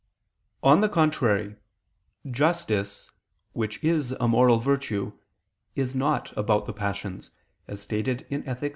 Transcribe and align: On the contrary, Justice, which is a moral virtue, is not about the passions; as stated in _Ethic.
On 0.63 0.79
the 0.79 0.89
contrary, 0.89 1.57
Justice, 2.25 3.11
which 3.53 3.83
is 3.83 4.13
a 4.13 4.27
moral 4.27 4.57
virtue, 4.57 5.13
is 5.75 5.93
not 5.93 6.35
about 6.35 6.65
the 6.65 6.73
passions; 6.73 7.29
as 7.67 7.83
stated 7.83 8.25
in 8.31 8.41
_Ethic. 8.41 8.69